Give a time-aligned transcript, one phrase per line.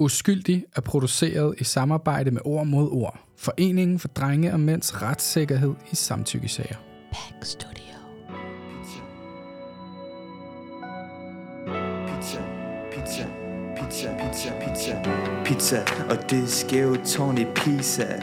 [0.00, 3.20] Uskyldig er produceret i samarbejde med Ord mod Ord.
[3.36, 6.76] Foreningen for drenge og mænds retssikkerhed i samtykkesager.
[7.12, 7.94] Pack Studio.
[12.06, 12.42] Pizza,
[12.92, 13.26] pizza,
[13.76, 15.02] pizza, pizza, pizza,
[15.44, 18.18] pizza og det skæve tårn i Pisa.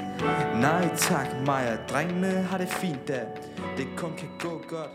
[0.61, 3.21] Nej tak, mig og drengene har det fint da.
[3.77, 4.91] Det kun kan gå godt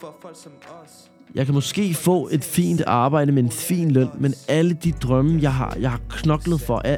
[0.00, 0.52] for folk som
[0.84, 1.10] os.
[1.34, 5.38] Jeg kan måske få et fint arbejde med en fin løn, men alle de drømme,
[5.42, 6.96] jeg har, jeg har knoklet for, er,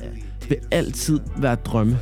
[0.49, 1.99] vil altid være drømme.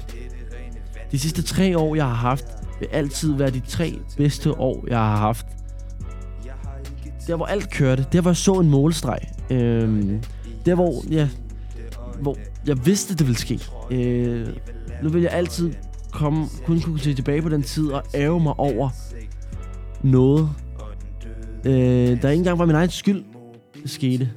[1.13, 2.45] De sidste tre år, jeg har haft,
[2.81, 5.47] vil altid være de tre bedste år, jeg har haft.
[7.27, 8.07] Der, hvor alt kørte.
[8.13, 9.19] Der, hvor jeg så en målstreg.
[9.51, 10.23] Øhm,
[10.67, 11.29] der, hvor, ja,
[12.21, 12.37] hvor
[12.67, 13.61] jeg vidste, det ville ske.
[13.91, 14.49] Øh,
[15.03, 15.73] nu vil jeg altid
[16.11, 18.91] komme, kun kunne se tilbage på den tid og ære mig over
[20.03, 20.51] noget,
[21.65, 21.73] Øh,
[22.23, 23.25] der ikke engang var min egen skyld,
[23.83, 24.31] det skete.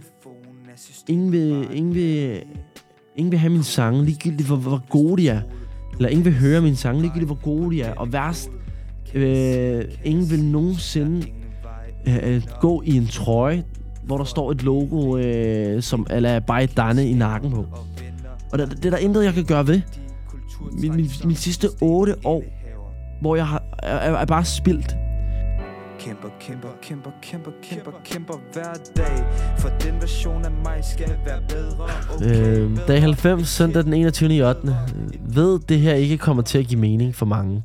[1.08, 2.44] Ingen vil, ingen vil,
[3.16, 5.42] ingen vil have min sange, ligegyldigt hvor, hvor gode de er.
[5.96, 7.94] Eller ingen vil høre min sange, ligegyldigt hvor gode de er.
[7.94, 8.50] Og værst,
[9.14, 11.28] øh, ingen vil nogensinde
[12.08, 13.64] øh, øh, gå i en trøje,
[14.04, 17.66] hvor der står et logo, øh, som eller bare Danne i nakken på.
[18.52, 19.82] Og det, det er der intet, jeg kan gøre ved.
[20.72, 22.44] Min, min, min sidste otte år,
[23.22, 24.96] hvor jeg har, er, er bare spildt.
[26.04, 29.26] Kæmper, kæmper, kæmper, kæmper, kæmper, kæmper hver dag
[29.60, 34.36] For den version af mig skal være bedre okay, Øh, dag 90, søndag den 21.
[34.36, 34.76] i 8.
[35.20, 37.64] Ved, det her ikke kommer til at give mening for mange.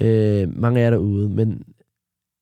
[0.00, 1.62] Øh, mange af jer derude, men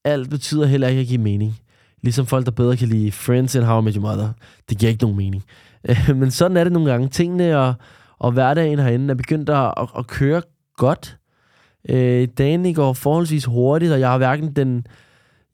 [0.05, 1.57] alt betyder heller ikke at give mening.
[2.03, 4.29] Ligesom folk, der bedre kan lide Friends and How I Met Your Mother.
[4.69, 5.45] Det giver ikke nogen mening.
[5.89, 7.09] Øh, men sådan er det nogle gange.
[7.09, 7.75] Tingene og,
[8.19, 10.43] og hverdagen herinde er begyndt at, at, at køre
[10.77, 11.17] godt.
[11.89, 14.87] Øh, dagen går forholdsvis hurtigt, og jeg har hverken den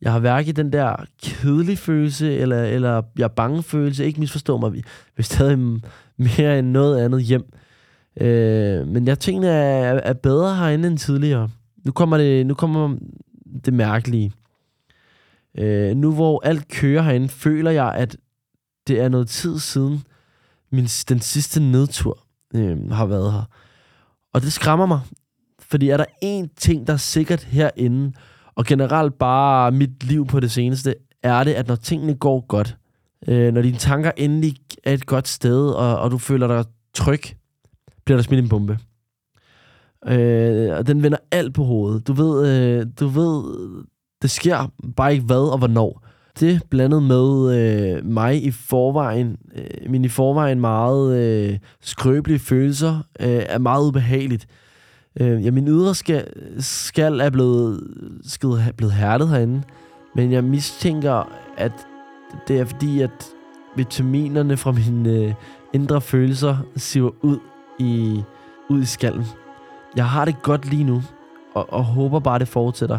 [0.02, 4.04] jeg har hverken den der kedelige følelse, eller, eller jeg er bange følelse.
[4.04, 4.82] Ikke misforstå mig, vi
[5.16, 5.58] vil stadig
[6.16, 7.52] mere end noget andet hjem.
[8.20, 11.48] Øh, men jeg tænker, er, er bedre herinde end tidligere.
[11.84, 12.96] Nu kommer det, nu kommer
[13.64, 14.32] det mærkelige.
[15.58, 18.16] Øh, nu hvor alt kører herinde, føler jeg, at
[18.88, 20.02] det er noget tid siden
[20.72, 22.18] min, den sidste nedtur
[22.54, 23.42] øh, har været her.
[24.32, 25.00] Og det skræmmer mig.
[25.58, 28.12] Fordi er der én ting, der er sikkert herinde,
[28.54, 32.76] og generelt bare mit liv på det seneste, er det, at når tingene går godt,
[33.28, 37.22] øh, når dine tanker endelig er et godt sted, og, og du føler dig tryg,
[38.04, 38.78] bliver der smidt en bombe.
[40.06, 42.06] Øh, og den vender alt på hovedet.
[42.06, 43.44] Du ved, øh, du ved,
[44.22, 46.06] det sker bare ikke hvad og hvornår.
[46.40, 52.98] Det blandet med øh, mig i forvejen, øh, min i forvejen meget øh, skrøbelige følelser,
[53.20, 54.46] øh, er meget ubehageligt.
[55.20, 56.26] Øh, ja, min ydre skal,
[56.58, 57.80] skal er blevet,
[58.24, 59.62] skal, blevet hærdet herinde,
[60.14, 61.72] men jeg mistænker, at
[62.48, 63.26] det er fordi, at
[63.76, 65.34] vitaminerne fra mine øh,
[65.72, 67.38] indre følelser siver ud
[67.78, 68.22] i,
[68.68, 69.24] ud i skallen.
[69.96, 71.02] Jeg har det godt lige nu,
[71.54, 72.98] og, og håber bare, det fortsætter.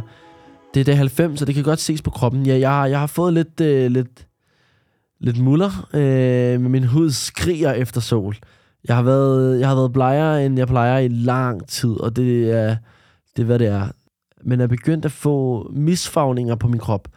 [0.73, 2.45] Det er det 90, så det kan godt ses på kroppen.
[2.45, 4.27] Ja, jeg, jeg har fået lidt, øh, lidt,
[5.19, 8.35] lidt muller, øh, men min hud skriger efter sol.
[8.87, 12.51] Jeg har været, jeg har været blegere, end jeg plejer i lang tid, og det
[12.51, 12.75] er,
[13.35, 13.87] det er, hvad det er.
[14.43, 17.07] Men jeg er begyndt at få misfagninger på min krop.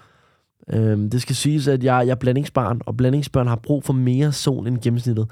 [0.73, 4.33] Øhm, det skal siges, at jeg, jeg er blandingsbarn, og blandingsbørn har brug for mere
[4.33, 5.31] sol end gennemsnittet.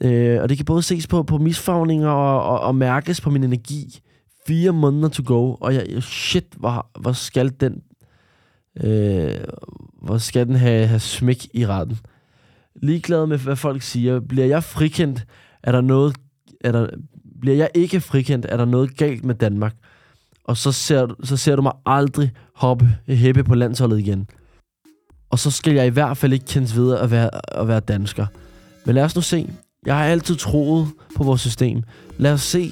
[0.00, 3.44] Øh, og det kan både ses på, på misfagninger og, og, og mærkes på min
[3.44, 4.00] energi.
[4.46, 7.82] Fire måneder to go, og jeg, shit, hvor, hvor skal den
[8.84, 9.34] øh,
[10.02, 11.98] hvor skal den have, have smæk i retten
[12.82, 14.20] ligeglad med, hvad folk siger.
[14.20, 15.26] Bliver jeg frikendt,
[15.62, 16.16] er der noget...
[16.60, 16.88] Er der,
[17.40, 19.74] bliver jeg ikke frikendt, er der noget galt med Danmark.
[20.44, 24.26] Og så ser, så ser du mig aldrig hoppe hæppe på landsholdet igen.
[25.30, 28.26] Og så skal jeg i hvert fald ikke kendes ved at være, at være dansker.
[28.86, 29.48] Men lad os nu se.
[29.86, 31.82] Jeg har altid troet på vores system.
[32.18, 32.70] Lad os se,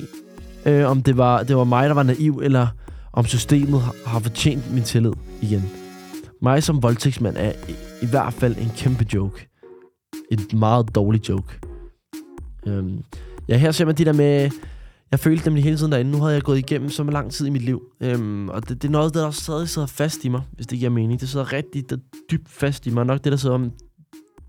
[0.66, 2.66] øh, om det var, det var mig, der var naiv, eller
[3.12, 5.12] om systemet har fortjent min tillid
[5.42, 5.70] igen.
[6.42, 9.48] Mig som voldtægtsmand er i, i hvert fald en kæmpe joke
[10.30, 11.60] en meget dårlig joke.
[12.66, 13.04] Øhm,
[13.48, 14.50] ja, her ser man de der med...
[15.10, 17.50] Jeg følte nemlig hele tiden derinde, nu havde jeg gået igennem så lang tid i
[17.50, 17.82] mit liv.
[18.00, 20.90] Øhm, og det, det er noget, der stadig sidder fast i mig, hvis det giver
[20.90, 21.20] mening.
[21.20, 21.96] Det sidder rigtig der,
[22.30, 23.06] dybt fast i mig.
[23.06, 23.72] Nok det, der sidder om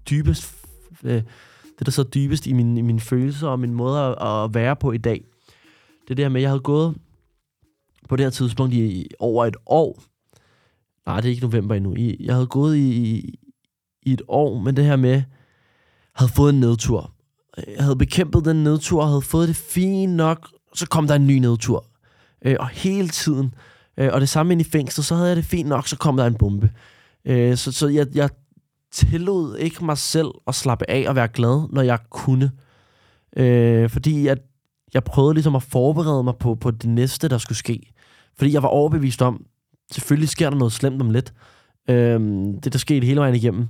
[0.10, 0.56] dybest...
[1.04, 1.24] Øh,
[1.80, 4.76] det, der sidder dybest i, min, i mine følelser og min måde at, at være
[4.76, 5.24] på i dag.
[6.08, 6.96] Det der med, at jeg havde gået
[8.10, 10.04] på det her tidspunkt i, i over et år.
[11.06, 11.96] Nej, det er ikke november endnu.
[11.96, 13.40] I, jeg havde gået i, i,
[14.04, 15.24] i et år men det her med,
[16.16, 17.12] havde fået en nedtur.
[17.58, 21.28] Jeg havde bekæmpet den nedtur, og havde fået det fint nok, så kom der en
[21.28, 21.86] ny nedtur.
[22.46, 23.54] Øh, og hele tiden,
[23.98, 26.18] øh, og det samme ind i fængslet, så havde jeg det fint nok, så kom
[26.18, 26.72] der en bombe.
[27.26, 28.30] Øh, så så jeg, jeg
[28.92, 32.52] tillod ikke mig selv at slappe af og være glad, når jeg kunne.
[33.38, 34.38] Øh, fordi at
[34.94, 37.94] jeg prøvede ligesom at forberede mig på, på det næste, der skulle ske.
[38.38, 39.46] Fordi jeg var overbevist om,
[39.92, 41.34] selvfølgelig sker der noget slemt om lidt.
[41.90, 42.20] Øh,
[42.64, 43.68] det, der skete hele vejen igennem.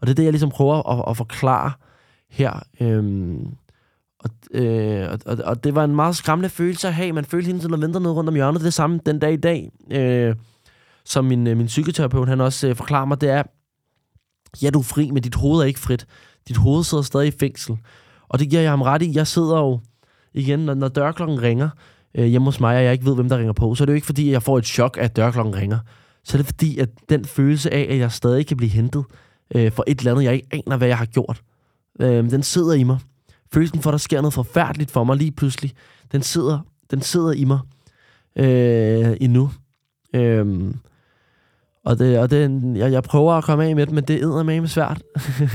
[0.00, 1.72] Og det er det, jeg ligesom prøver at, at forklare
[2.30, 2.62] her.
[2.80, 3.46] Øhm,
[4.18, 7.12] og, øh, og, og det var en meget skræmmende følelse at have.
[7.12, 8.60] Man følte hele tiden, at venter noget rundt om hjørnet.
[8.60, 9.70] Det er det samme den dag i dag.
[9.90, 10.34] Øh,
[11.04, 13.42] som min, øh, min psykoterapeut, han også øh, forklarer mig, det er,
[14.62, 16.06] ja, du er fri, men dit hoved er ikke frit.
[16.48, 17.78] Dit hoved sidder stadig i fængsel.
[18.28, 19.12] Og det giver jeg ham ret i.
[19.14, 19.80] Jeg sidder jo,
[20.34, 21.68] igen, når, når dørklokken ringer
[22.14, 23.92] øh, hjemme hos mig, og jeg ikke ved, hvem der ringer på, så er det
[23.92, 25.78] jo ikke, fordi jeg får et chok, at dørklokken ringer.
[26.24, 29.04] Så er det fordi, at den følelse af, at jeg stadig kan blive hentet
[29.54, 31.42] øh, for et eller andet, jeg ikke aner, hvad jeg har gjort,
[32.00, 32.98] øh, den sidder i mig.
[33.52, 35.72] Følelsen for, at der sker noget forfærdeligt for mig lige pludselig,
[36.12, 36.58] den sidder,
[36.90, 37.58] den sidder i mig
[38.36, 39.50] øh, endnu.
[40.14, 40.74] Øh,
[41.84, 44.42] og det, og det, jeg, jeg prøver at komme af med det, men det er
[44.42, 45.02] med svært.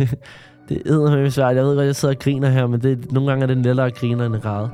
[0.70, 1.56] det er med svært.
[1.56, 3.86] Jeg ved godt, jeg sidder og griner her, men det, nogle gange er det lettere
[3.86, 4.70] at grine end at græde.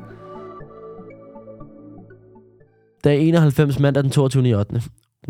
[3.03, 4.55] Dag 91 mandag den 22.
[4.55, 4.81] 8.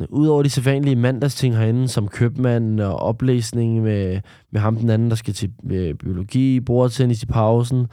[0.09, 4.21] Udover de sædvanlige mandagsting herinde, som købmand og oplæsning med,
[4.51, 7.87] med ham den anden, der skal til øh, biologi, bordtennis i pausen,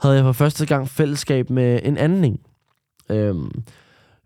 [0.00, 2.38] havde jeg for første gang fællesskab med en anden.
[3.10, 3.50] Øhm,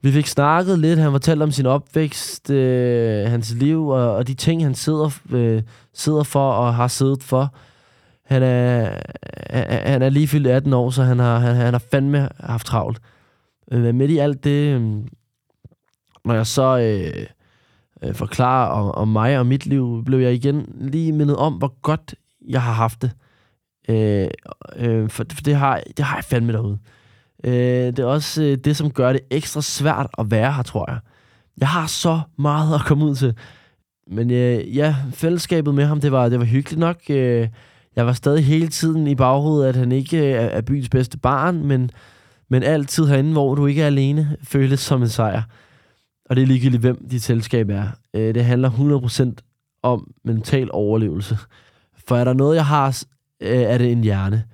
[0.03, 4.35] vi fik snakket lidt, han fortalte om sin opvækst, øh, hans liv og, og de
[4.35, 5.63] ting, han sidder, øh,
[5.95, 7.55] sidder for og har siddet for.
[8.27, 8.85] Han er,
[9.53, 12.29] øh, øh, han er lige fyldt 18 år, så han har, han, han har fandme
[12.41, 12.99] haft travlt.
[13.73, 14.93] Øh, men midt i alt det, øh,
[16.29, 17.27] når jeg så øh,
[18.03, 21.81] øh, forklarer om, om mig og mit liv, blev jeg igen lige mindet om, hvor
[21.83, 22.15] godt
[22.49, 23.11] jeg har haft det.
[23.89, 24.29] Øh,
[24.77, 26.79] øh, for, for det, har, det har jeg fandme derude.
[27.45, 27.53] Øh,
[27.87, 30.99] det er også øh, det, som gør det ekstra svært at være her, tror jeg.
[31.61, 33.35] Jeg har så meget at komme ud til.
[34.11, 36.97] Men øh, ja, fællesskabet med ham, det var, det var hyggeligt nok.
[37.11, 37.49] Øh,
[37.97, 41.19] jeg var stadig hele tiden i baghovedet, at han ikke øh, er, er byens bedste
[41.19, 41.91] barn, men,
[42.49, 45.43] men altid herinde, hvor du ikke er alene, føles som en sejr.
[46.29, 47.87] Og det er ligegyldigt, hvem dit selskab er.
[48.15, 51.39] Øh, det handler 100% om mental overlevelse.
[52.09, 53.03] For er der noget, jeg har,
[53.41, 54.45] øh, er det en hjerne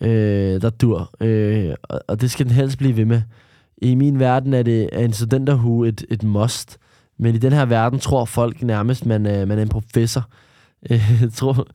[0.00, 1.10] øh, der dur.
[1.20, 3.22] Øh, og, og det skal den helst blive ved med.
[3.78, 6.78] I min verden er det er en studenterhue et, et must.
[7.18, 10.28] Men i den her verden tror folk nærmest, man øh, man er en professor.
[10.90, 11.00] Øh,
[11.34, 11.66] tror,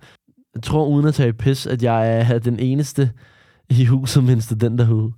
[0.56, 3.12] jeg tror, uden at tage pis, at jeg er den eneste
[3.70, 5.14] i huset med en studenterhue.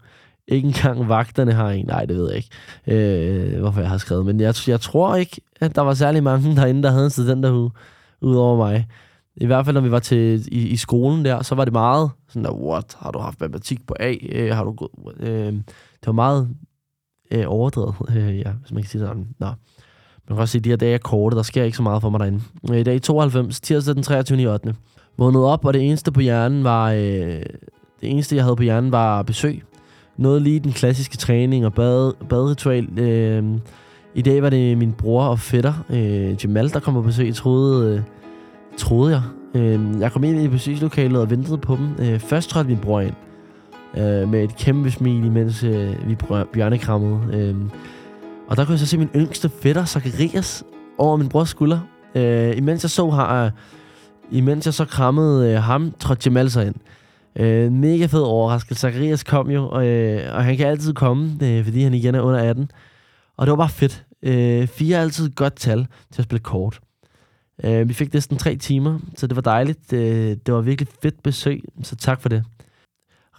[0.51, 1.85] Ikke engang vagterne har en.
[1.85, 2.49] Nej, det ved jeg ikke,
[2.87, 4.25] øh, hvorfor jeg har skrevet.
[4.25, 7.71] Men jeg, jeg tror ikke, at der var særlig mange derinde, der havde en studenterhue,
[8.21, 8.87] udover mig.
[9.35, 12.11] I hvert fald, når vi var til, i, i skolen der, så var det meget
[12.29, 14.13] sådan der, what, har du haft matematik på A?
[14.29, 14.89] Øh, har du gået,
[15.19, 16.49] øh, det var meget
[17.31, 19.27] øh, overdrevet, øh, ja, hvis man kan sige sådan.
[19.39, 19.45] Nå.
[20.27, 22.01] Man kan også se, at de her dage er korte, der sker ikke så meget
[22.01, 22.41] for mig derinde.
[22.71, 24.53] Øh, I dag 92, tirsdag den 23.
[24.53, 24.75] 8.
[25.17, 27.43] Vågnede op, og det eneste på hjernen var, øh,
[28.01, 29.63] det eneste jeg havde på hjernen var besøg.
[30.21, 32.99] Noget lige den klassiske træning og bad, badritual.
[32.99, 33.43] Øh,
[34.15, 37.35] I dag var det min bror og fætter, øh, Jamal, der kom på besøg.
[37.35, 38.01] Troede, øh,
[38.77, 39.21] troede jeg.
[39.61, 42.05] Øh, jeg kom ind i besøgslokalet og ventede på dem.
[42.05, 43.13] Øh, først trådte min bror ind
[43.97, 46.17] øh, med et kæmpe smil, imens øh, vi
[46.53, 47.19] bjørnekrammede.
[47.37, 47.55] Øh,
[48.47, 50.63] og der kunne jeg så se min yngste fætter, Zacharias,
[50.97, 51.79] over min brors skulder.
[52.15, 53.45] Øh, imens jeg så har...
[53.45, 53.51] øh,
[54.31, 56.75] imens jeg så krammede øh, ham, trådte Jamal så ind.
[56.75, 57.00] Øh,
[57.35, 58.81] Øh, mega fed overraskelse.
[58.81, 62.21] Zacharias kom jo, og, øh, og han kan altid komme, øh, fordi han igen er
[62.21, 62.71] under 18.
[63.37, 64.05] Og det var bare fedt.
[64.23, 66.79] Øh, fire er altid et godt tal til at spille kort.
[67.63, 69.93] Øh, vi fik næsten tre timer, så det var dejligt.
[69.93, 72.43] Øh, det var virkelig fedt besøg, så tak for det.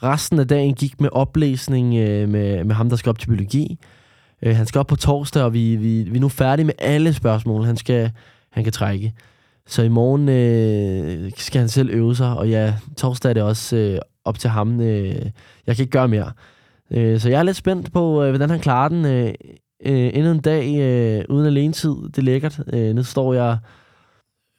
[0.02, 3.78] Resten af dagen gik med oplæsning øh, med, med ham, der skal op til biologi.
[4.42, 7.12] Øh, han skal op på torsdag, og vi, vi, vi er nu færdige med alle
[7.12, 8.10] spørgsmål, han, skal,
[8.50, 9.12] han kan trække.
[9.66, 13.76] Så i morgen øh, skal han selv øve sig, og ja, torsdag er det også
[13.76, 14.80] øh, op til ham.
[14.80, 15.04] Øh,
[15.66, 16.32] jeg kan ikke gøre mere.
[16.90, 19.04] Øh, så jeg er lidt spændt på, øh, hvordan han klarer den.
[19.04, 19.34] Øh,
[19.86, 21.90] øh, endnu en dag øh, uden alene tid.
[21.90, 22.60] Det er lækkert.
[22.72, 23.58] Øh, nu står jeg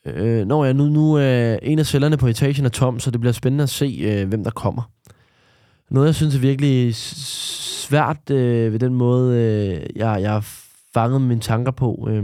[0.06, 3.20] Øh, når jeg nu, nu er en af cellerne på etagen er tom, så det
[3.20, 4.92] bliver spændende at se, øh, hvem der kommer.
[5.90, 10.48] Noget, jeg synes er virkelig svært øh, ved den måde, øh, jeg, jeg har
[10.94, 12.08] fanget mine tanker på.
[12.12, 12.24] Øh,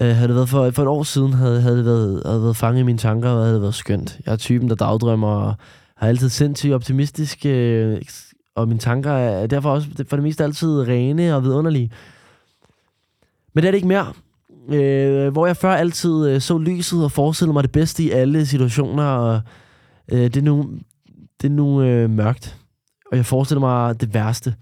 [0.00, 2.56] øh, havde det været for, for et år siden, havde, havde det været, havde været
[2.56, 4.20] fanget i mine tanker, og havde det været skønt.
[4.26, 5.54] Jeg er typen, der dagdrømmer, og
[5.96, 8.02] har altid sindssygt optimistisk, øh,
[8.54, 11.90] og mine tanker er derfor også for det meste altid rene og vidunderlige.
[13.54, 14.12] Men det er det ikke mere.
[14.68, 18.46] Øh, hvor jeg før altid øh, så lyset og forestillede mig det bedste i alle
[18.46, 19.40] situationer, og
[20.12, 20.70] øh, det er nu,
[21.42, 22.56] det er nu øh, mørkt.
[23.10, 24.54] Og jeg forestiller mig det værste.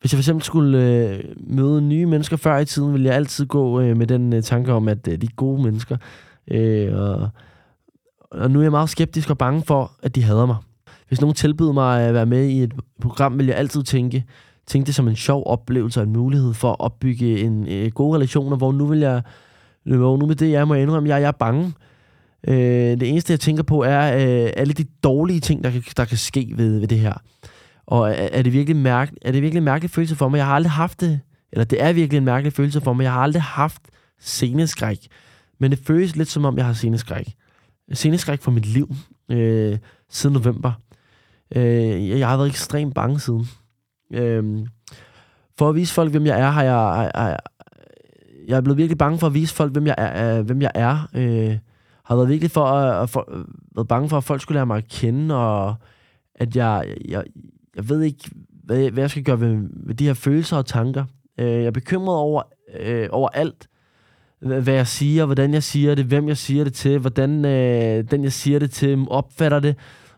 [0.00, 3.46] Hvis jeg for eksempel skulle øh, møde nye mennesker før i tiden, ville jeg altid
[3.46, 5.96] gå øh, med den øh, tanke om, at øh, de er gode mennesker.
[6.50, 7.28] Øh, og,
[8.30, 10.56] og nu er jeg meget skeptisk og bange for, at de hader mig.
[11.08, 14.24] hvis nogen tilbyder mig at være med i et program, vil jeg altid tænke,
[14.66, 18.16] tænke det som en sjov oplevelse og en mulighed for at opbygge en øh, gode
[18.16, 19.22] relationer, hvor nu vil jeg,
[19.82, 21.72] hvor nu med det, jeg må indrømme, jeg, jeg er bange.
[22.48, 22.56] Øh,
[23.00, 26.16] det eneste, jeg tænker på, er øh, alle de dårlige ting, der kan, der kan
[26.16, 27.14] ske ved, ved det her.
[27.88, 30.38] Og er, er det virkelig mærke, er det virkelig en mærkelig følelse for mig?
[30.38, 31.20] Jeg har aldrig haft det,
[31.52, 33.02] eller det er virkelig en mærkelig følelse for mig.
[33.04, 33.82] Jeg har aldrig haft
[34.20, 35.08] sceneskræk.
[35.58, 37.34] Men det føles lidt som om, jeg har sceneskræk.
[37.92, 38.94] Sceneskræk for mit liv
[39.30, 39.78] øh,
[40.10, 40.72] siden november.
[41.56, 43.48] Øh, jeg har været ekstremt bange siden.
[44.12, 44.66] Øh,
[45.58, 47.38] for at vise folk, hvem jeg er, har jeg, har, jeg
[48.48, 50.38] jeg er blevet virkelig bange for at vise folk, hvem jeg er.
[50.38, 51.08] Øh, hvem jeg er.
[51.14, 51.58] Øh,
[52.04, 54.76] har været virkelig for at, at for, været bange for, at folk skulle lære mig
[54.76, 55.74] at kende, og
[56.34, 57.24] at jeg, jeg,
[57.78, 58.30] jeg ved ikke,
[58.64, 61.04] hvad, hvad jeg skal gøre ved, ved de her følelser og tanker.
[61.38, 62.42] Øh, jeg er bekymret over,
[62.80, 63.68] øh, over alt,
[64.38, 68.24] hvad jeg siger, hvordan jeg siger det, hvem jeg siger det til, hvordan øh, den,
[68.24, 69.76] jeg siger det til, opfatter det,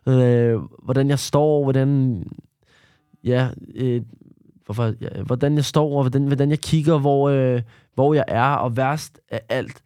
[0.08, 2.22] øh, hvordan jeg står, hvordan,
[3.24, 4.02] ja, øh,
[4.64, 7.62] hvorfor, ja, hvordan jeg står, og hvordan, hvordan jeg kigger, hvor, øh,
[7.94, 9.82] hvor jeg er, og værst af alt,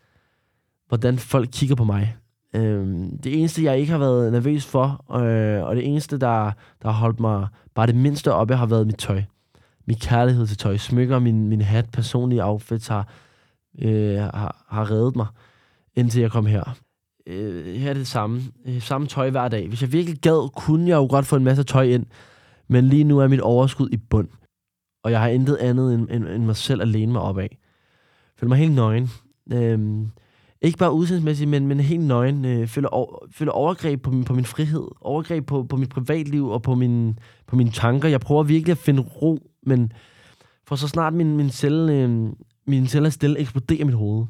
[0.89, 2.17] hvordan folk kigger på mig.
[2.57, 2.87] Øh,
[3.25, 6.53] det eneste, jeg ikke har været nervøs for, øh, og det eneste, der,
[6.83, 9.23] der har holdt mig bare det mindste oppe, har været mit tøj.
[9.87, 13.09] Min kærlighed til tøj, smykker, min, min hat, personlige outfits har,
[13.79, 15.27] øh, har, har reddet mig,
[15.97, 16.77] indtil jeg kom her.
[17.27, 18.43] Øh, her er det samme.
[18.67, 19.69] Øh, samme tøj hver dag.
[19.69, 22.07] Hvis jeg virkelig gad, kunne jeg jo godt få en masse tøj ind,
[22.69, 24.29] men lige nu er mit overskud i bund.
[25.05, 27.59] Og jeg har intet andet end, end, end mig selv alene mig op af.
[28.37, 29.11] Føler mig helt nøgen.
[29.53, 30.07] Øh,
[30.65, 32.45] ikke bare udseendsmæssigt, men, men helt nøgen.
[32.45, 34.85] Øh, føler, over, føler overgreb på min, på min frihed.
[35.01, 38.09] Overgreb på, på mit privatliv og på, min, på mine tanker.
[38.09, 39.93] Jeg prøver virkelig at finde ro, men
[40.67, 42.27] for så snart min, min celle, øh,
[42.67, 44.27] min celler stille eksploderer mit hoved.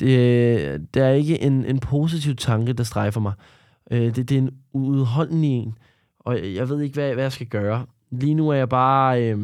[0.00, 3.32] Det, det er ikke en, en positiv tanke, der strejfer mig.
[3.90, 5.74] Øh, det, det er en udholdende en,
[6.20, 7.86] og jeg ved ikke, hvad, hvad jeg skal gøre.
[8.10, 9.22] Lige nu er jeg bare...
[9.22, 9.38] Øh,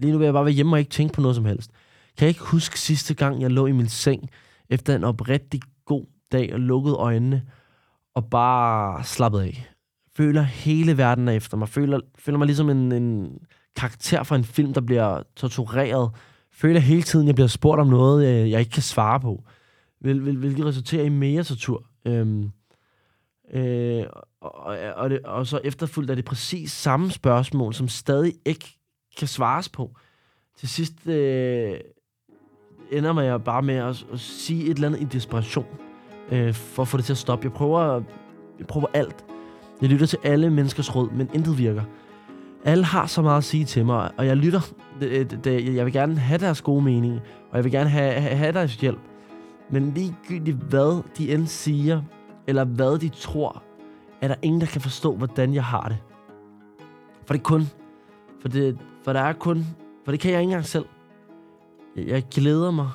[0.00, 1.70] lige nu vil jeg bare være hjemme og ikke tænke på noget som helst.
[2.18, 4.30] Kan jeg ikke huske sidste gang, jeg lå i min seng,
[4.70, 7.42] efter en oprigtig god dag og lukkede øjnene,
[8.14, 9.70] og bare slappet af.
[10.16, 11.68] Føler hele verden er efter mig.
[11.68, 13.38] Føler, føler mig ligesom en, en
[13.76, 16.10] karakter fra en film, der bliver tortureret.
[16.52, 19.44] Føler hele tiden, jeg bliver spurgt om noget, øh, jeg ikke kan svare på.
[20.00, 21.84] Hvil, hvil, hvilket resulterer i mere tortur.
[22.06, 22.50] Øhm,
[23.52, 24.04] øh,
[24.40, 28.78] og, og, det, og så efterfulgt er det præcis samme spørgsmål, som stadig ikke
[29.18, 29.96] kan svares på.
[30.58, 31.80] Til sidst øh,
[32.98, 35.66] ender man bare med at, at sige et eller andet i desperation,
[36.32, 37.44] øh, for at få det til at stoppe.
[37.44, 38.02] Jeg prøver,
[38.58, 39.24] jeg prøver alt.
[39.82, 41.82] Jeg lytter til alle menneskers råd, men intet virker.
[42.64, 44.60] Alle har så meget at sige til mig, og jeg lytter.
[45.00, 47.20] Jeg vil gerne have deres gode mening,
[47.50, 48.98] og jeg vil gerne have, have, have deres hjælp.
[49.70, 52.02] Men ligegyldigt hvad de end siger,
[52.46, 53.62] eller hvad de tror,
[54.20, 55.96] er der ingen, der kan forstå, hvordan jeg har det.
[57.26, 57.62] For det er kun.
[58.40, 59.66] For, det, for der er kun.
[60.04, 60.84] For det kan jeg ikke engang selv.
[61.96, 62.90] Jeg, glæder mig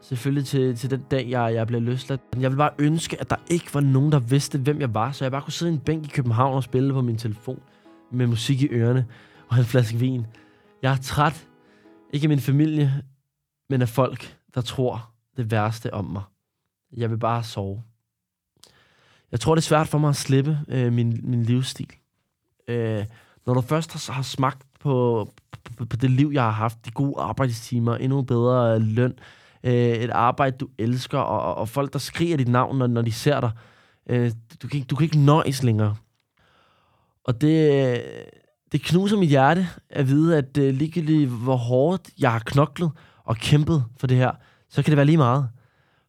[0.00, 2.20] selvfølgelig til, til den dag, jeg, jeg bliver løsladt.
[2.40, 5.24] Jeg vil bare ønske, at der ikke var nogen, der vidste, hvem jeg var, så
[5.24, 7.62] jeg bare kunne sidde i en bænk i København og spille på min telefon
[8.12, 9.06] med musik i ørerne
[9.48, 10.26] og en flaske vin.
[10.82, 11.48] Jeg er træt,
[12.12, 13.02] ikke af min familie,
[13.70, 16.22] men af folk, der tror det værste om mig.
[16.96, 17.82] Jeg vil bare sove.
[19.32, 21.92] Jeg tror, det er svært for mig at slippe øh, min, min livsstil.
[22.68, 23.04] Øh,
[23.46, 25.28] når du først har, har smagt på,
[25.76, 29.14] på, på det liv, jeg har haft, de gode arbejdstimer, endnu bedre løn,
[29.64, 33.12] øh, et arbejde, du elsker, og, og folk, der skriger dit navn, når, når de
[33.12, 33.50] ser dig.
[34.08, 34.32] Øh,
[34.62, 35.96] du, kan, du kan ikke nøjes længere.
[37.24, 38.02] Og det,
[38.72, 42.90] det knuser mit hjerte at vide, at øh, ligegyldigt hvor hårdt jeg har knoklet
[43.24, 44.32] og kæmpet for det her,
[44.68, 45.48] så kan det være lige meget.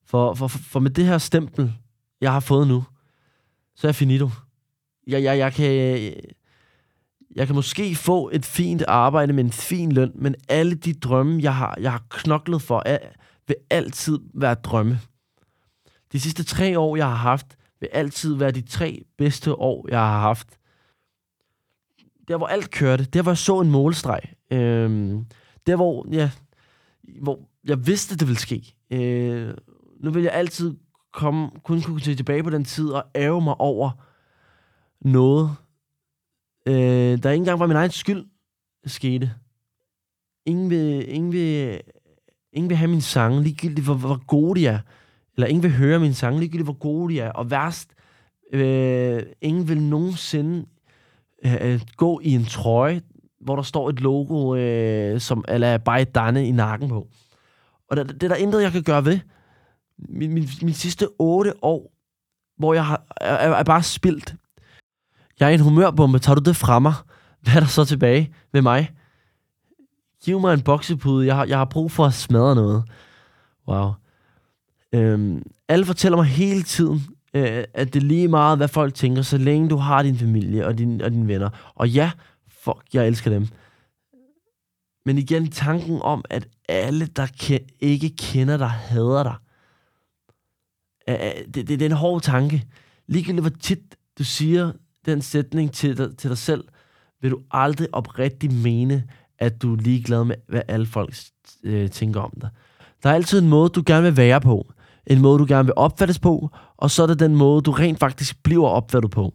[0.05, 1.73] For, for, for med det her stempel,
[2.21, 2.83] jeg har fået nu,
[3.75, 4.29] så er jeg finito.
[5.07, 6.13] Jeg, jeg, jeg, kan,
[7.35, 11.41] jeg kan måske få et fint arbejde med en fin løn, men alle de drømme,
[11.41, 12.97] jeg har, jeg har knoklet for, er,
[13.47, 15.00] vil altid være drømme.
[16.11, 20.00] De sidste tre år, jeg har haft, vil altid være de tre bedste år, jeg
[20.00, 20.47] har haft.
[22.27, 24.21] Der, hvor alt kørte, der, hvor jeg så en målstreg.
[24.51, 25.25] Øhm,
[25.67, 26.31] der, hvor, ja,
[27.21, 28.75] hvor jeg vidste, det ville ske.
[28.91, 29.53] Øh,
[30.00, 30.75] nu vil jeg altid
[31.13, 33.91] komme, kun kunne se tilbage på den tid og ære mig over
[35.01, 35.55] noget,
[36.65, 36.73] øh,
[37.23, 38.25] der ikke engang var min egen skyld,
[38.85, 39.31] skete.
[40.45, 41.81] Ingen vil, ingen vil,
[42.53, 44.79] ingen vil have min sang, ligegyldigt hvor, hvor gode de er.
[45.35, 47.31] Eller ingen vil høre min sang, ligegyldigt hvor gode de er.
[47.31, 47.89] Og værst,
[48.53, 50.65] øh, ingen vil nogensinde
[51.45, 53.01] øh, øh gå i en trøje,
[53.41, 57.07] hvor der står et logo, øh, som, eller bare et danne i nakken på.
[57.89, 59.19] Og det, det er der intet, jeg kan gøre ved.
[59.97, 61.91] Min, min, min sidste otte år,
[62.57, 64.35] hvor jeg har, er, er bare spildt.
[65.41, 66.19] Jeg er en humørbombe.
[66.19, 66.93] Tager du det fra mig?
[67.41, 68.91] Hvad er der så tilbage ved mig?
[70.24, 71.25] Giv mig en boksepude.
[71.27, 72.83] Jeg har, jeg har brug for at smadre noget.
[73.67, 73.91] Wow.
[74.93, 77.01] Øhm, alle fortæller mig hele tiden,
[77.33, 80.67] øh, at det er lige meget, hvad folk tænker, så længe du har din familie
[80.67, 81.50] og, din, og dine venner.
[81.75, 82.12] Og ja,
[82.48, 83.48] fuck, jeg elsker dem.
[85.05, 89.36] Men igen, tanken om, at alle, der ke- ikke kender dig, hader dig.
[91.10, 92.65] Øh, det, det, det er en hård tanke.
[93.07, 94.71] Ligegyldigt hvor tit du siger
[95.05, 96.63] den sætning til dig, til dig selv,
[97.22, 99.03] vil du aldrig oprigtigt mene,
[99.39, 101.15] at du er ligeglad med, hvad alle folk
[101.63, 102.50] øh, tænker om dig.
[103.03, 104.72] Der er altid en måde, du gerne vil være på.
[105.08, 106.50] En måde, du gerne vil opfattes på.
[106.77, 109.34] Og så er det den måde, du rent faktisk bliver opfattet på.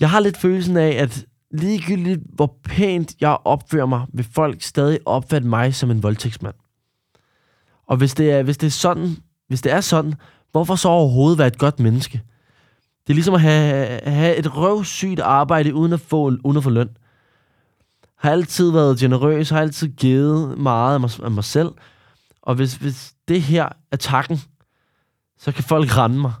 [0.00, 4.98] Jeg har lidt følelsen af, at ligegyldigt hvor pænt jeg opfører mig, vil folk stadig
[5.06, 6.54] opfatte mig som en voldtægtsmand.
[7.86, 9.16] Og hvis det er, hvis det er sådan,
[9.48, 10.14] hvis det er sådan,
[10.52, 12.22] hvorfor så overhovedet være et godt menneske?
[13.06, 16.70] Det er ligesom at have, have et røvsygt arbejde uden at få, uden at få
[16.70, 16.88] løn.
[18.18, 21.70] Har altid været generøs, har altid givet meget af mig, af mig selv.
[22.42, 24.40] Og hvis, hvis det her er takken,
[25.38, 26.32] så kan folk rende mig.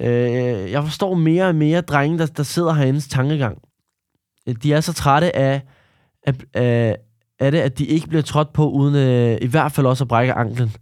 [0.00, 3.58] Øh, jeg forstår mere og mere drenge, der, der sidder herindens tankegang.
[4.48, 5.62] Øh, de er så trætte af,
[6.26, 6.96] af, af,
[7.38, 10.08] af det, at de ikke bliver trådt på, uden øh, i hvert fald også at
[10.08, 10.72] brække anklen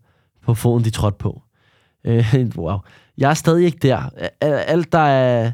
[0.42, 1.42] på foden, de trådt på.
[2.04, 2.78] Øh, wow.
[3.18, 4.10] Jeg er stadig ikke der.
[4.40, 5.52] Alt, der er,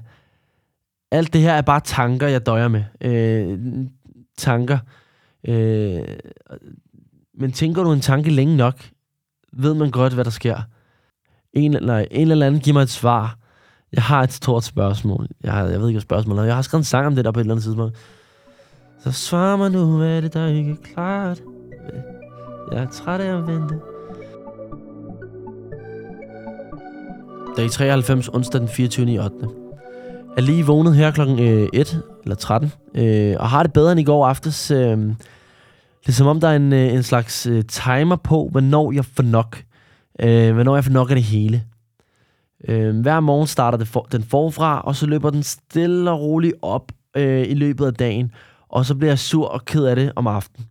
[1.10, 2.84] alt det her er bare tanker, jeg døjer med.
[3.00, 3.58] Øh,
[4.38, 4.78] tanker.
[5.48, 6.02] Øh,
[7.38, 8.74] men tænker du en tanke længe nok,
[9.52, 10.60] ved man godt, hvad der sker.
[11.52, 13.38] En, eller, en eller anden giver mig et svar.
[13.92, 15.28] Jeg har et stort spørgsmål.
[15.42, 16.46] Jeg, har, jeg ved ikke, hvad spørgsmålet er.
[16.46, 17.96] Jeg har skrevet en sang om det der på et eller andet tidspunkt.
[18.98, 21.42] Så svar mig nu, hvad er det, der ikke er klart?
[22.72, 23.80] Jeg er træt af at vente.
[27.56, 29.12] Dag 93, onsdag den 24.
[29.12, 29.36] i 8.
[30.36, 34.00] Er lige vågnet her klokken øh, 1 eller 13, øh, og har det bedre end
[34.00, 34.70] i går aftes.
[34.70, 38.92] Øh, det er som om, der er en, øh, en slags øh, timer på, hvornår
[38.92, 39.62] jeg får nok.
[40.20, 41.62] Øh, hvornår jeg får nok af det hele.
[42.68, 46.54] Øh, hver morgen starter det for, den forfra, og så løber den stille og roligt
[46.62, 48.32] op øh, i løbet af dagen.
[48.68, 50.68] Og så bliver jeg sur og ked af det om aftenen.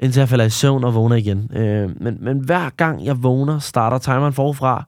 [0.00, 1.50] Indtil jeg falder i søvn og vågner igen.
[1.56, 4.84] Øh, men, men hver gang jeg vågner, starter timeren forfra.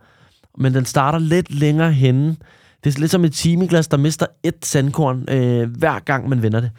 [0.59, 2.37] Men den starter lidt længere henne.
[2.85, 6.61] Det er lidt som et timeglas, der mister et sandkorn, øh, hver gang man vender
[6.61, 6.71] det.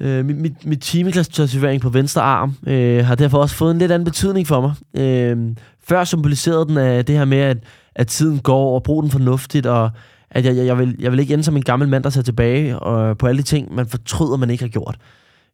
[0.00, 3.92] Øh, mit, mit, mit timeglas-tatovering på venstre arm øh, har derfor også fået en lidt
[3.92, 5.02] anden betydning for mig.
[5.02, 7.58] Øh, før symboliserede den af det her med, at,
[7.94, 9.90] at tiden går, og brug den fornuftigt, og
[10.30, 12.22] at jeg, jeg, jeg, vil, jeg vil ikke ende som en gammel mand, der ser
[12.22, 14.96] tilbage og, på alle de ting, man fortryder, man ikke har gjort.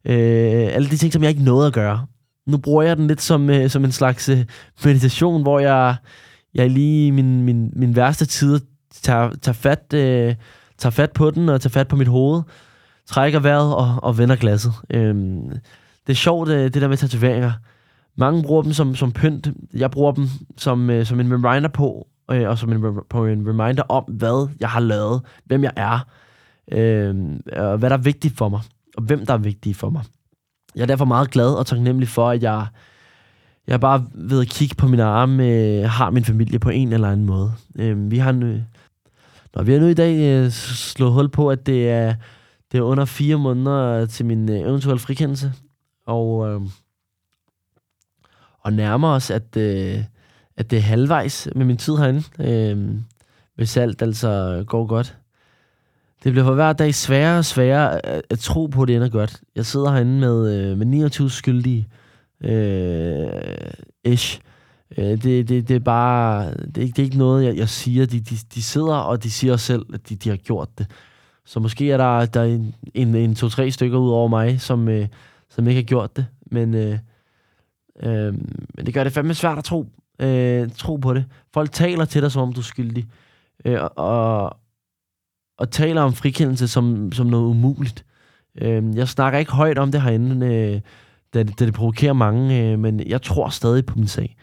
[0.05, 2.05] Øh, alle de ting, som jeg ikke nåede at gøre.
[2.47, 4.45] Nu bruger jeg den lidt som, øh, som en slags øh,
[4.85, 5.95] meditation, hvor jeg,
[6.53, 8.59] jeg lige i min, min, min værste tider
[8.91, 10.35] tager, tager, fat, øh,
[10.77, 12.41] tager fat på den og tager fat på mit hoved,
[13.05, 14.73] trækker vejret og, og vender glasset.
[14.89, 15.49] Øhm,
[16.07, 17.51] det er sjovt, øh, det der med tatoveringer.
[18.17, 19.47] Mange bruger dem som, som pynt.
[19.73, 23.47] Jeg bruger dem som, øh, som en reminder på, øh, og som en, på en
[23.47, 25.99] reminder om, hvad jeg har lavet, hvem jeg er,
[26.71, 27.15] øh,
[27.53, 28.61] og hvad der er vigtigt for mig,
[28.97, 30.03] og hvem der er vigtige for mig.
[30.75, 32.67] Jeg er derfor meget glad og taknemmelig for, at jeg,
[33.71, 37.09] jeg bare ved at kigge på mine arme, øh, har min familie på en eller
[37.09, 37.53] anden måde.
[37.75, 38.57] Øh, vi har nu,
[39.55, 42.15] når vi har nu i dag øh, slået hul på, at det er,
[42.71, 45.53] det er under fire måneder til min øh, eventuelle frikendelse,
[46.05, 46.61] og, øh,
[48.59, 50.03] og nærmer os, at, øh,
[50.57, 52.95] at det er halvvejs med min tid herinde, øh,
[53.55, 55.17] hvis alt altså går godt.
[56.23, 59.09] Det bliver for hver dag sværere og sværere at, at tro på, at det ender
[59.09, 59.41] godt.
[59.55, 61.87] Jeg sidder herinde med, øh, med 29 skyldige,
[62.43, 63.71] øh,
[64.03, 64.39] ish.
[64.97, 68.05] Øh, det, det, det er bare, det det er ikke noget, jeg, jeg siger.
[68.05, 70.87] De, de, de sidder, og de siger selv, at de, de har gjort det.
[71.45, 74.87] Så måske er der, der er en, en, en to-tre stykker ud over mig, som,
[74.87, 75.07] øh,
[75.49, 76.25] som ikke har gjort det.
[76.51, 76.99] Men, øh,
[78.03, 78.33] øh,
[78.75, 79.85] men det gør det fandme svært at tro,
[80.19, 81.25] øh, tro på det.
[81.53, 83.05] Folk taler til dig, som om du er skyldig.
[83.65, 84.57] Øh, og,
[85.57, 88.05] og taler om frikendelse som, som noget umuligt.
[88.61, 90.81] Øh, jeg snakker ikke højt om det herinde, øh,
[91.33, 94.35] da, det, da det provokerer mange, øh, men jeg tror stadig på min sag.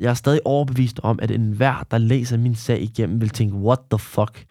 [0.00, 3.78] Jeg er stadig overbevist om, at enhver, der læser min sag igennem, vil tænke, what
[3.90, 4.44] the fuck?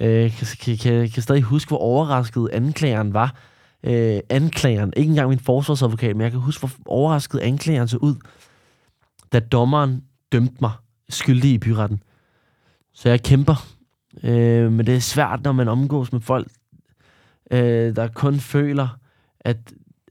[0.00, 3.34] Øh, kan, kan, kan, kan stadig huske, hvor overrasket anklageren var.
[3.84, 8.14] Øh, anklageren, ikke engang min forsvarsadvokat, men jeg kan huske, hvor overrasket anklageren så ud,
[9.32, 10.02] da dommeren
[10.32, 10.72] dømte mig
[11.08, 12.02] skyldig i byretten.
[12.94, 13.66] Så jeg kæmper.
[14.22, 16.48] Øh, men det er svært, når man omgås med folk,
[17.50, 18.88] øh, der kun føler,
[19.40, 19.56] at,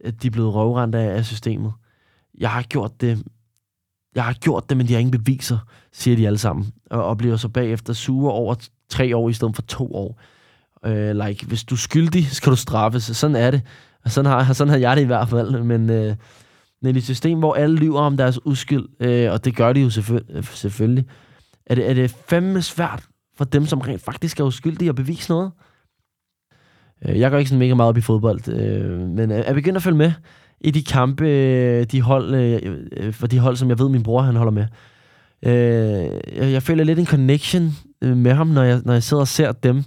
[0.03, 1.73] at de er blevet røvrendt af, af systemet.
[2.37, 3.23] Jeg har gjort det
[4.17, 5.57] jeg har gjort det, men de har ingen beviser,
[5.93, 6.73] siger de alle sammen.
[6.89, 8.55] Og, og bliver så bagefter sure over
[8.89, 10.21] tre år i stedet for to år.
[10.85, 13.03] Øh, like, hvis du er skyldig, skal du straffes.
[13.03, 13.61] Sådan er det.
[14.05, 15.63] Og sådan har, sådan har jeg det i hvert fald.
[15.63, 16.15] Men, øh,
[16.81, 19.79] men i et system, hvor alle lyver om deres uskyld, øh, og det gør de
[19.79, 21.05] jo selvføl- øh, selvfølgelig,
[21.65, 23.03] er det, er det fandme svært
[23.37, 25.51] for dem, som rent faktisk er uskyldige, at bevise noget.
[25.55, 25.66] Øh,
[27.05, 29.83] Øh, jeg går ikke sådan mega meget op i fodbold, øh, men jeg begynder at
[29.83, 30.11] følge med
[30.61, 34.03] i de kampe, øh, de hold, øh, øh, for de hold, som jeg ved, min
[34.03, 34.65] bror han holder med.
[35.43, 39.27] Øh, jeg, jeg føler lidt en connection med ham, når jeg, når jeg sidder og
[39.27, 39.83] ser dem.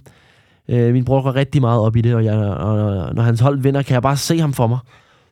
[0.69, 3.59] Øh, min bror går rigtig meget op i det, og, jeg, og når hans hold
[3.59, 4.79] vinder, kan jeg bare se ham for mig.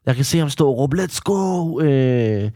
[0.05, 1.79] Jeg kan se ham stå og råbe, let's go!
[1.81, 2.51] Øh,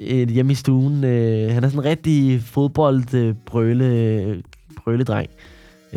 [0.00, 1.04] øh, hjemme i stuen.
[1.04, 4.42] Øh, han er sådan en rigtig fodbold øh, brøle,
[4.84, 5.30] brøledreng.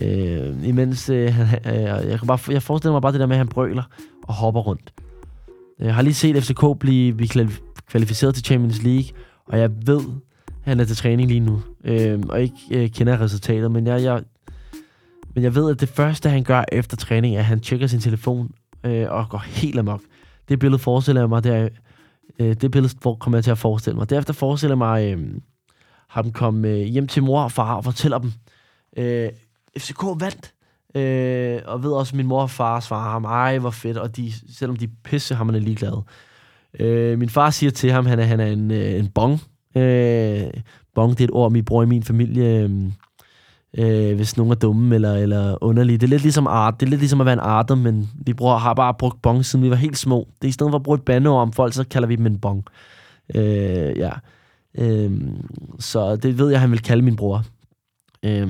[0.02, 3.36] Øh, imens øh, han, øh, jeg, kan bare, jeg forestiller mig bare det der med,
[3.36, 3.84] at han brøler
[4.24, 4.94] og hopper rundt.
[5.80, 7.50] Jeg har lige set FCK blive, blive
[7.88, 9.10] kvalificeret til Champions League,
[9.48, 10.02] og jeg ved,
[10.62, 14.24] han er til træning lige nu, øh, og ikke øh, kender resultatet, men jeg, jeg,
[15.36, 18.00] men jeg ved, at det første, han gør efter træning, er, at han tjekker sin
[18.00, 18.52] telefon
[18.84, 20.02] øh, og går helt amok.
[20.50, 21.70] Det billede forestiller jeg mig, det, er,
[22.40, 24.10] øh, det billede for- kommer jeg til at forestille mig.
[24.10, 25.28] Derefter forestiller jeg mig, øh,
[26.08, 28.32] ham komme øh, hjem til mor og far og fortæller dem,
[28.98, 29.30] øh,
[29.78, 30.54] FCK vandt.
[30.96, 34.16] Øh, og ved også, at min mor og far svarer ham, ej, hvor fedt, og
[34.16, 36.04] de, selvom de pisse, ham er ligeglade.
[36.80, 39.42] Øh, min far siger til ham, han er, han er en, øh, en bong.
[39.76, 40.50] Øh,
[40.96, 42.70] bong, det er et ord, vi bruger i min familie, øh,
[43.78, 45.98] øh, hvis nogen er dumme eller, eller underlige.
[45.98, 46.80] Det er lidt ligesom art.
[46.80, 49.46] Det er lidt ligesom at være en arter, men vi bruger, har bare brugt bong,
[49.46, 50.28] siden vi var helt små.
[50.42, 52.26] Det er i stedet for at bruge et bandeord om folk, så kalder vi dem
[52.26, 52.64] en bong.
[53.36, 54.12] Øh, ja.
[54.78, 55.22] Øh,
[55.80, 57.44] så det ved jeg, han vil kalde min bror.
[58.26, 58.48] Øh,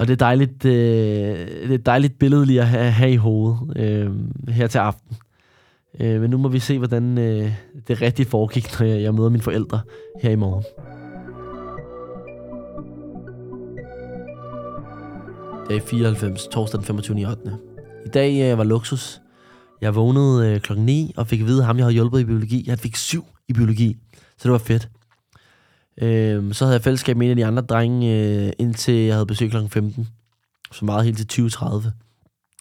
[0.00, 3.16] og det er dejligt, øh, det er et dejligt billede lige at have, have i
[3.16, 4.10] hovedet øh,
[4.48, 5.16] her til aften.
[6.00, 7.52] Øh, men nu må vi se, hvordan øh,
[7.88, 9.80] det rigtigt foregik, når jeg, jeg møder mine forældre
[10.22, 10.64] her i morgen.
[15.70, 17.26] Dag 94, torsdag den 25.
[17.30, 17.42] 8.
[18.06, 19.20] I dag øh, var luksus.
[19.80, 22.24] Jeg vågnede øh, klokken 9 og fik at vide, at ham, jeg havde hjulpet i
[22.24, 23.96] biologi, jeg fik 7 i biologi.
[24.38, 24.88] Så det var fedt.
[25.98, 29.26] Øh, så havde jeg fællesskab med en af de andre drenge, øh, indtil jeg havde
[29.26, 29.56] besøg kl.
[29.68, 30.08] 15.
[30.72, 31.90] Så meget helt til 20.30.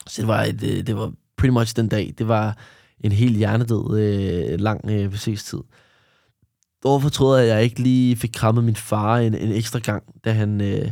[0.07, 2.13] Så det var, et, øh, det var pretty much den dag.
[2.17, 2.57] Det var
[2.99, 5.59] en helt hjernedød øh, lang øh, besøgstid.
[6.81, 10.03] Hvorfor troede jeg, at jeg ikke lige fik krammet min far en, en ekstra gang,
[10.25, 10.91] da han, øh,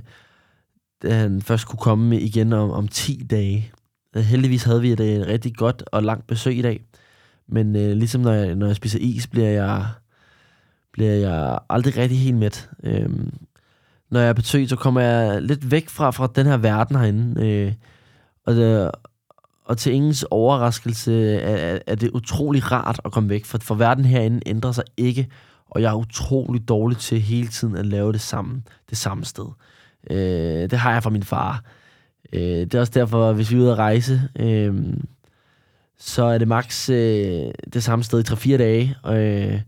[1.03, 3.71] da han først kunne komme igen om, om 10 dage.
[4.15, 6.85] Øh, heldigvis havde vi et, et rigtig godt og langt besøg i dag.
[7.47, 9.85] Men øh, ligesom når jeg, når jeg spiser is, bliver jeg,
[10.97, 12.69] bliver jeg aldrig rigtig helt mæt.
[12.83, 13.33] Øhm,
[14.09, 16.95] når jeg er på tøj, så kommer jeg lidt væk fra, fra den her verden
[16.95, 17.47] herinde.
[17.47, 17.73] Øh,
[18.45, 18.91] og, det,
[19.65, 24.05] og til ingens overraskelse er, er- det utrolig rart at komme væk, for, for verden
[24.05, 25.27] herinde ændrer sig ikke,
[25.69, 29.45] og jeg er utrolig dårlig til hele tiden at lave det samme, det samme sted.
[30.11, 31.63] Øh, det har jeg fra min far.
[32.33, 34.75] Øh, det er også derfor, hvis vi er ude at rejse, øh,
[35.99, 38.95] så er det maks øh, det samme sted i 3-4 dage.
[39.07, 39.59] Øh, øh,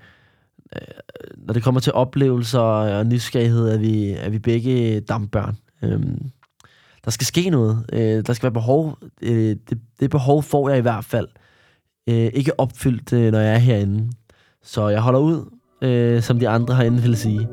[0.75, 0.81] Øh,
[1.37, 5.57] når det kommer til oplevelser og nysgerrighed, er vi, er vi begge dampbørn.
[5.83, 6.31] Øhm,
[7.05, 7.85] der skal ske noget.
[7.93, 8.97] Øh, der skal være behov.
[9.21, 11.27] Øh, det, det behov får jeg i hvert fald
[12.09, 14.11] øh, ikke opfyldt, øh, når jeg er herinde.
[14.63, 15.45] Så jeg holder ud,
[15.81, 17.47] øh, som de andre herinde vil sige.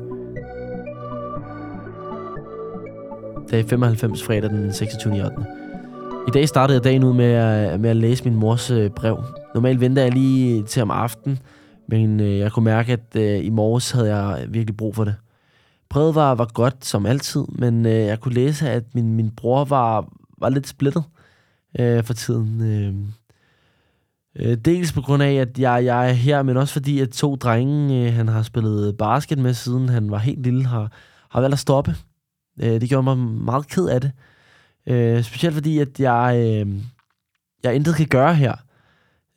[3.51, 5.13] Dag 95, fredag den 26.
[5.13, 5.35] 8.
[6.27, 9.23] I dag startede jeg dagen ud med at, med at læse min mors øh, brev.
[9.53, 11.39] Normalt venter jeg lige til om aftenen,
[11.87, 15.15] men øh, jeg kunne mærke, at øh, i morges havde jeg virkelig brug for det.
[15.89, 19.65] Brevet var, var godt som altid, men øh, jeg kunne læse, at min, min bror
[19.65, 21.03] var, var lidt splittet
[21.79, 22.61] øh, for tiden.
[22.61, 22.95] Øh,
[24.35, 27.35] øh, dels på grund af, at jeg, jeg er her, men også fordi, at to
[27.35, 30.91] drenge, øh, han har spillet basket med, siden han var helt lille, har,
[31.29, 31.95] har valgt at stoppe.
[32.61, 34.11] Øh, det gjorde mig meget ked af det.
[34.87, 36.75] Øh, specielt fordi, at jeg, øh,
[37.63, 38.55] jeg intet kan gøre her.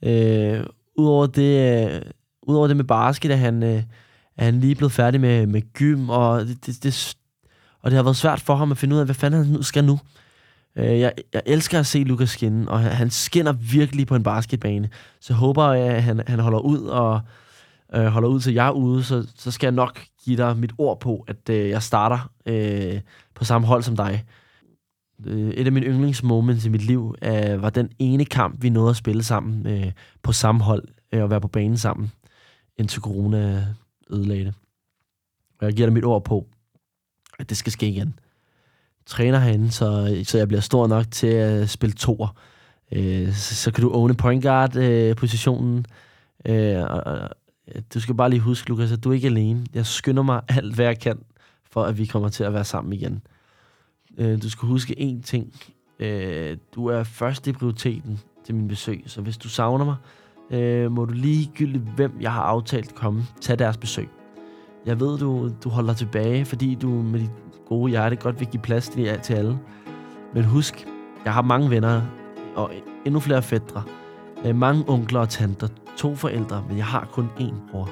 [0.05, 0.65] Øh,
[0.97, 2.03] Udover det, øh,
[2.51, 3.83] udover det med basket, at han, øh,
[4.39, 7.17] han lige blevet færdig med, med gym, og det, det, det,
[7.83, 9.63] og det har været svært for ham at finde ud af, hvad fanden han nu
[9.63, 9.99] skal nu.
[10.77, 14.23] Øh, jeg, jeg elsker at se Lukas skinne, og han, han skinner virkelig på en
[14.23, 14.89] basketbane.
[15.21, 17.21] Så jeg håber, at han, han holder ud, og
[17.95, 20.73] øh, holder ud til jeg er ude, så, så skal jeg nok give dig mit
[20.79, 23.01] ord på, at øh, jeg starter øh,
[23.35, 24.25] på samme hold som dig.
[25.27, 28.91] Øh, Et af mine yndlingsmoments i mit liv øh, var den ene kamp, vi nåede
[28.91, 32.13] at spille sammen øh, på samme hold, øh, og være på banen sammen,
[32.81, 33.67] indtil corona
[34.11, 34.55] ødelagde det.
[35.59, 36.47] Og jeg giver dig mit ord på,
[37.39, 38.19] at det skal ske igen.
[39.07, 42.37] Træner herinde, så, så jeg bliver stor nok til at spille toer.
[42.93, 45.87] Øh, så, så kan du own point guard øh, positionen.
[46.45, 47.31] Øh, og, og,
[47.95, 49.67] du skal bare lige huske, Lukas, at du er ikke alene.
[49.75, 51.19] Jeg skynder mig alt, hvad jeg kan,
[51.71, 53.23] for at vi kommer til at være sammen igen.
[54.19, 55.55] Øh, du skal huske én ting.
[55.99, 59.97] Øh, du er første i prioriteten til min besøg, så hvis du savner mig,
[60.51, 64.09] øh, må du ligegyldigt, hvem jeg har aftalt komme, tage deres besøg.
[64.87, 67.31] Jeg ved, du, du holder tilbage, fordi du med dit
[67.69, 69.59] gode hjerte godt vil give plads til, til alle.
[70.35, 70.87] Men husk,
[71.25, 72.03] jeg har mange venner
[72.57, 72.71] og
[73.05, 73.83] endnu flere fædre.
[74.45, 77.91] Øh, mange onkler og tanter, to forældre, men jeg har kun én bror.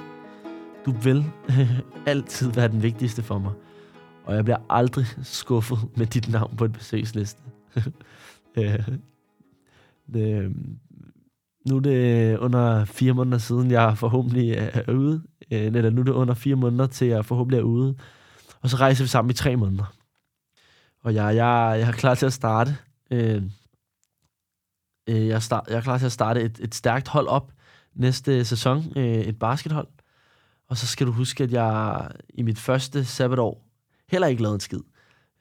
[0.87, 1.25] Du vil
[2.07, 3.53] altid være den vigtigste for mig.
[4.25, 7.43] Og jeg bliver aldrig skuffet med dit navn på en besøgsliste.
[8.59, 8.89] øh,
[10.13, 10.53] det,
[11.69, 15.23] nu er det under fire måneder siden, jeg forhåbentlig er ude.
[15.51, 17.97] Øh, eller nu er det under fire måneder til, jeg forhåbentlig er ude.
[18.61, 19.95] Og så rejser vi sammen i tre måneder.
[21.03, 22.77] Og jeg, jeg, jeg er klar til at starte.
[23.11, 23.43] Øh,
[25.09, 27.53] øh jeg, start, jeg er klar til at starte et, et stærkt hold op
[27.95, 28.93] næste sæson.
[28.97, 29.89] Øh, et baskethold.
[30.69, 33.65] Og så skal du huske, at jeg i mit første sabbatår
[34.09, 34.81] heller ikke lavede en skid.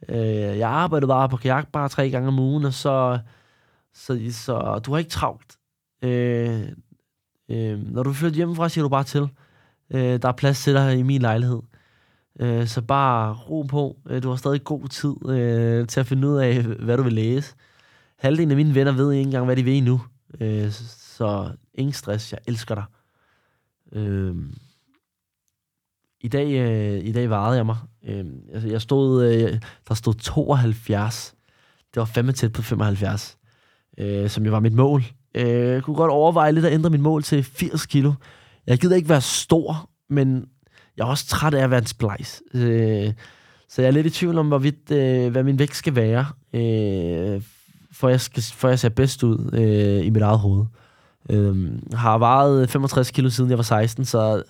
[0.09, 3.19] Øh, jeg arbejdede bare på kajak bare tre gange om ugen, og så,
[3.93, 5.57] så, så du har ikke travlt.
[6.01, 6.61] Øh,
[7.49, 9.27] øh, når du flytter hjemmefra, siger du bare til.
[9.91, 11.61] Øh, der er plads til dig i min lejlighed.
[12.39, 13.97] Øh, så bare ro på.
[14.09, 17.13] Øh, du har stadig god tid øh, til at finde ud af, hvad du vil
[17.13, 17.55] læse.
[18.17, 20.01] Halvdelen af mine venner ved ikke engang, hvad de vil nu.
[20.39, 22.31] Øh, så ingen stress.
[22.31, 22.85] Jeg elsker dig.
[23.91, 24.35] Øh,
[26.21, 27.77] i dag, øh, I dag varede jeg mig.
[28.03, 31.35] Øh, altså, jeg stod, øh, der stod 72.
[31.93, 33.37] Det var fandme tæt på 75,
[33.97, 35.03] øh, som jo var mit mål.
[35.37, 38.13] Øh, jeg kunne godt overveje lidt at ændre mit mål til 80 kilo.
[38.67, 40.45] Jeg gider ikke være stor, men
[40.97, 42.41] jeg er også træt af at være en splice.
[42.53, 43.13] Øh,
[43.69, 47.41] så jeg er lidt i tvivl om, hvorvidt, øh, hvad min vægt skal være, øh,
[47.91, 50.65] for, jeg skal, for jeg ser bedst ud øh, i mit eget hoved.
[51.29, 54.43] Øh, har vejet 65 kilo siden jeg var 16, så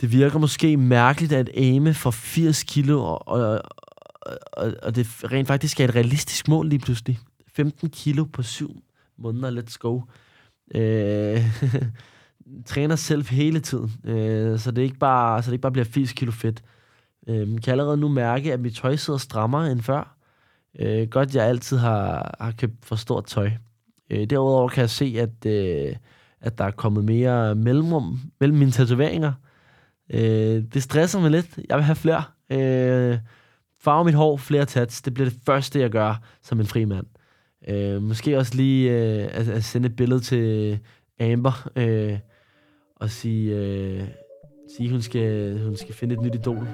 [0.00, 3.60] det virker måske mærkeligt at aime for 80 kilo, og, og,
[4.52, 7.18] og, og det rent faktisk er et realistisk mål lige pludselig.
[7.56, 8.82] 15 kilo på 7
[9.18, 10.00] måneder, let's go.
[10.74, 11.40] Øh,
[12.66, 16.12] træner selv hele tiden, øh, så, det ikke bare, så det ikke bare bliver 80
[16.12, 16.62] kilo fedt.
[17.28, 20.16] Øh, kan allerede nu mærke, at mit tøj sidder strammere end før.
[20.78, 23.50] Øh, godt, jeg altid har, har købt for stort tøj.
[24.10, 25.96] Øh, derudover kan jeg se, at, øh,
[26.40, 29.32] at der er kommet mere mellemrum mellem mine tatoveringer.
[30.10, 31.58] Øh, det stresser mig lidt.
[31.68, 32.22] Jeg vil have flere.
[32.50, 33.18] Øh,
[33.80, 35.02] farve mit hår, flere tats.
[35.02, 37.06] Det bliver det første, jeg gør som en fri mand.
[37.68, 40.78] Øh, måske også lige øh, at, at sende et billede til
[41.20, 42.18] Amber øh,
[42.96, 44.02] og sige, øh,
[44.76, 46.68] sige hun skal, hun skal finde et nyt idol.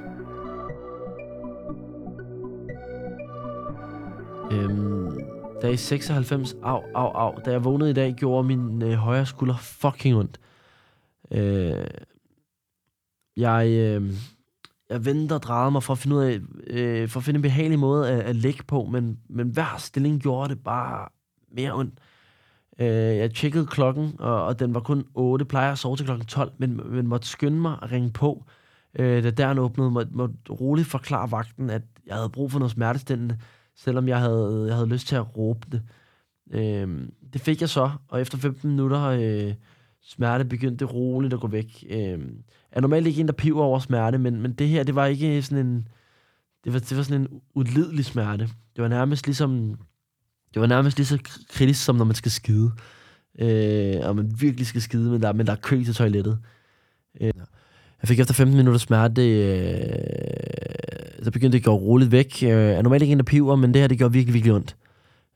[4.53, 4.93] Øhm,
[5.73, 7.35] i 96, au, au, au.
[7.45, 10.41] Da jeg vågnede i dag, gjorde min øh, højre skulder fucking ondt.
[11.31, 11.87] Øh,
[13.37, 14.13] jeg, øh,
[14.93, 17.43] jeg vendte og drejede mig for at finde ud af, øh, for at finde en
[17.43, 21.09] behagelig måde at, at lægge på, men, men hver stilling gjorde det bare
[21.57, 21.95] mere ondt.
[22.79, 26.27] Øh, jeg tjekkede klokken, og, og den var kun 8, plejer at sove til klokken
[26.27, 28.45] 12, men, men måtte skynde mig at ringe på,
[28.99, 32.73] øh, da døren åbnede, måtte, måtte roligt forklare vagten, at jeg havde brug for noget
[32.73, 33.39] smertestillende,
[33.77, 35.83] selvom jeg havde, jeg havde lyst til at råbe det.
[36.51, 39.55] Øh, det fik jeg så, og efter 15 minutter øh,
[40.05, 41.85] smerte begyndte roligt at gå væk.
[41.91, 42.19] Øh,
[42.73, 45.43] er normalt ikke en, der piver over smerte, men, men det her, det var ikke
[45.43, 45.89] sådan en...
[46.65, 48.45] Det var, det var sådan en udlidelig smerte.
[48.77, 49.79] Det var nærmest ligesom...
[50.55, 52.71] Det var nærmest lige så kritisk, som når man skal skide.
[53.39, 56.39] Øh, og man virkelig skal skide, men der, men der er kø til toilettet.
[57.21, 57.33] Øh,
[58.03, 59.65] jeg fik efter 15 minutter smerte, øh,
[61.23, 62.39] så begyndte det at gå roligt væk.
[62.43, 64.55] Øh, jeg er normalt ikke en, der piver, men det her, det gjorde virkelig, virkelig
[64.55, 64.77] ondt.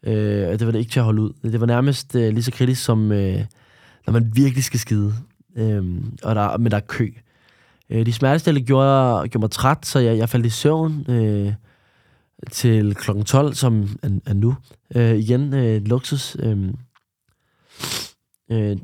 [0.03, 1.33] Øh, det var det ikke til at holde ud.
[1.43, 3.41] Det var nærmest øh, lige så kritisk, som øh,
[4.07, 5.15] når man virkelig skal skide.
[5.57, 5.85] Øh,
[6.23, 7.11] og der, men der er kø.
[7.91, 11.53] Øh, de smertestillende gjorde, gjorde mig træt, så jeg, jeg faldt i søvn øh,
[12.51, 14.55] til klokken 12, som er, er nu.
[14.95, 16.37] Øh, igen, øh, luksus.
[16.41, 16.73] Øh,
[18.51, 18.77] øh,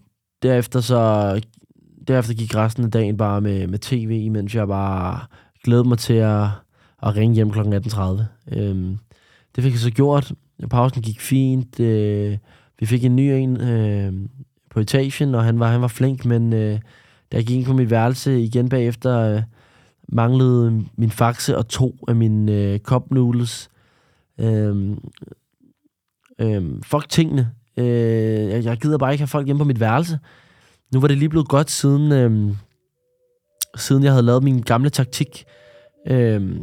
[0.43, 1.41] derefter så
[2.09, 5.21] derefter gik resten af dagen bare med, med tv, mens jeg bare
[5.65, 6.47] glædede mig til at,
[7.03, 7.61] at ringe hjem kl.
[7.61, 8.23] 18.30.
[8.59, 8.97] Øh,
[9.57, 10.33] det fik jeg så gjort.
[10.71, 11.81] Pausen gik fint.
[11.81, 12.39] Øh,
[12.81, 14.13] vi fik en ny en øh,
[14.75, 16.53] på etagen, og han var, han var flink, men...
[16.53, 16.79] Øh,
[17.33, 19.43] da jeg gik ind på mit værelse igen bagefter, øh,
[20.09, 23.71] manglede min faxe og to af mine øh, cup noodles.
[24.41, 24.99] Øhm,
[26.39, 27.51] øhm, fuck tingene.
[27.77, 27.87] Øh,
[28.49, 30.19] jeg, jeg gider bare ikke have folk hjemme på mit værelse.
[30.93, 32.55] Nu var det lige blevet godt, siden, øh,
[33.77, 35.45] siden jeg havde lavet min gamle taktik.
[36.09, 36.57] Øh,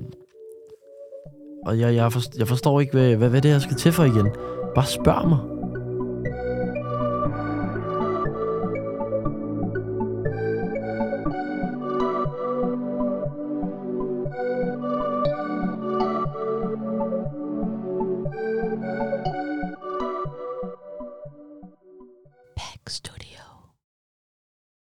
[1.65, 4.03] og jeg, jeg, forstår, jeg forstår ikke, hvad, hvad, hvad det her skal til for
[4.03, 4.27] igen.
[4.75, 5.58] Bare spørg mig.